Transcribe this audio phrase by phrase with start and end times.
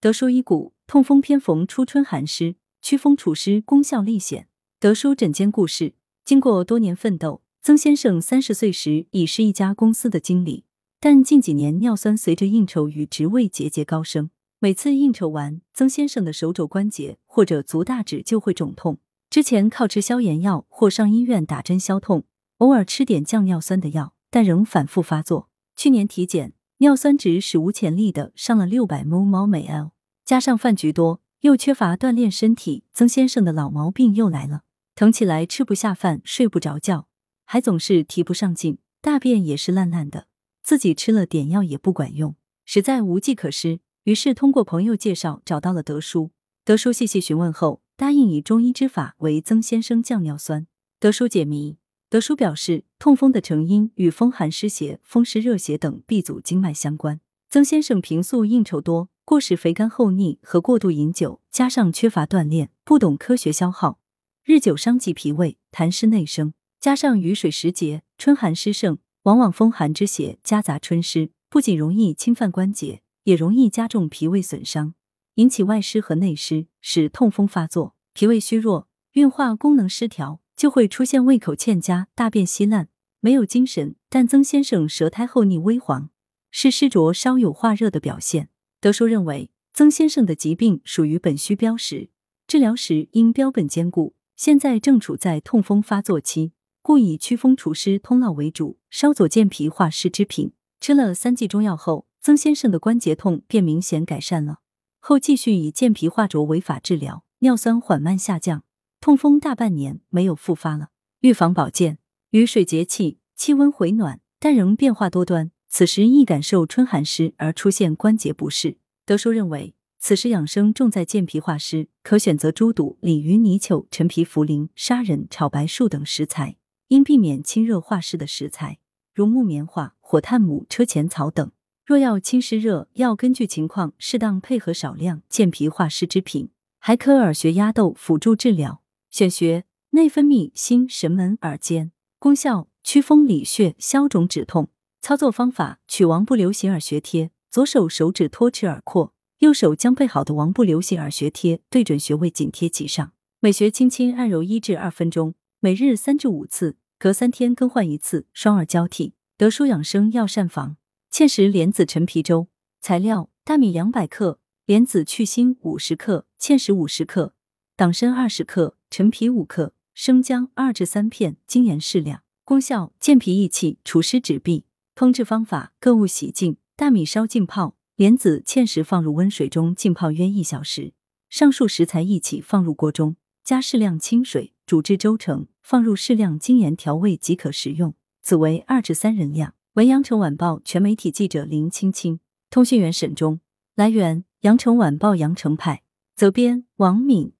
[0.00, 4.46] 德叔医骨，痛风偏逢初春寒湿，祛风除湿功效立显。
[4.78, 10.64] 德叔诊间故事：经过多年奋斗，曾先生三十岁时已是一家公司的经理，
[11.00, 14.30] 但近几年尿酸随着应酬与职位节节高升，
[14.60, 18.98] 每次应酬完，曾先生的手肘关节或者足大指就会肿痛。
[19.28, 22.22] 之前靠吃消炎药或上医院打针消痛，
[22.58, 25.48] 偶尔吃点降尿酸的药，但仍反复发作。
[25.74, 26.52] 去年体检。
[26.80, 29.90] 尿酸值史无前例的上了六百 mmol 每 l，
[30.24, 34.62] 加上饭局多，又缺乏锻炼身体，曾先生的老毛病又来了，
[34.94, 37.08] 疼起来吃不下饭，睡不着觉，
[37.44, 40.28] 还总是提不上劲，大便也是烂烂的，
[40.62, 46.30] 自己吃了点药也不管用，实在无计可施，于是通过朋友介绍找到了德叔。
[46.64, 50.68] 德叔细细询问后，答应以中医之法为曾先生降尿酸。
[51.00, 51.78] 德叔解谜。
[52.10, 57.20] 德叔表示，痛风的成因与风寒湿邪、风湿热邪等闭阻经脉相关。
[57.50, 63.98] 曾先生平素应酬多，过食肥甘厚腻和过度饮酒，加上缺乏锻炼，不懂科学消耗，
[64.42, 66.54] 日久伤及脾胃，痰湿内生。
[66.80, 74.94] 加上雨水时节，春寒湿盛，往往风寒之邪夹杂春湿，不仅容易侵犯关节，也容易加重脾胃损伤，
[75.34, 77.94] 引起外湿和内湿，使痛风发作。
[78.14, 80.40] 脾胃虚弱，运化功能失调。
[80.58, 82.88] 就会出现胃口欠佳、大便稀烂、
[83.20, 83.94] 没有精神。
[84.08, 86.10] 但曾先生舌苔厚腻微黄，
[86.50, 88.48] 是湿浊稍有化热的表现。
[88.80, 92.10] 德叔认为，曾先生的疾病属于本虚标实，
[92.48, 94.16] 治疗时应标本兼顾。
[94.34, 100.52] 现在正处在痛风发作期，故以祛风除湿、通络为主，稍佐健脾化湿之品。
[100.80, 104.58] 吃了三剂中药后，曾先生的关节痛便明显改善了。
[104.98, 108.64] 后继续以健脾化浊为法治疗，尿酸缓慢下降。
[109.00, 110.88] 痛风大半年没有复发了。
[111.20, 111.98] 预防保健，
[112.30, 115.50] 雨水节气，气温回暖，但仍变化多端。
[115.68, 118.78] 此时易感受春寒湿而出现关节不适。
[119.04, 126.56] 德叔认为，此时养生重在健脾化湿，可选择猪肚、鲤鱼、泥鳅、陈皮、茯苓、砂仁、炒白术等食材，
[126.88, 128.78] 应避免清热化湿的食材，
[129.14, 131.50] 如木棉花、火炭母、车前草等。
[131.84, 138.82] 若要清湿热，要根据情况适当配合少量健脾化湿之品，还可耳穴压豆辅助治疗。
[139.10, 144.68] 选穴内分泌心神门耳尖，功效祛风理血消肿止痛。
[145.00, 159.14] 操作方法取王不留行耳穴贴，左手手指托持耳廓，右手将备好的王不留行耳穴贴对准穴位紧贴其上，每穴轻轻按揉一至二分钟，每日三至五次，隔三天更换一次，双耳交替。
[159.36, 160.76] 德舒养生药膳房
[161.12, 162.48] 芡实莲子陈皮粥
[162.80, 167.34] 材料：大米两百克，莲子去腥五十克，芡实五十克，
[167.76, 168.77] 党参二十克。
[168.90, 172.22] 陈皮五克，生姜二至三片，精盐适量。
[172.44, 174.64] 功效：健脾益气，除湿止痹。
[174.94, 180.94] 烹制方法：各物洗净，大米烧浸泡，莲子、芡实放入温水中浸泡约一小时。
[181.28, 187.94] 上述食材一起放入锅中，加适量清水煮至粥成，放入适量精盐调味即可食用。
[188.22, 189.54] 此为二至三人量。
[189.74, 192.18] 文阳城晚报全媒体记者林青青，
[192.50, 193.40] 通讯员沈忠。
[193.76, 195.82] 来源：阳城晚报阳城派。
[196.16, 197.32] 责编：王敏。